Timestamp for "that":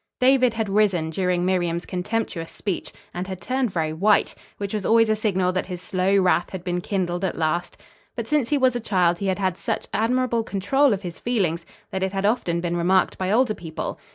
5.51-5.67, 11.91-12.01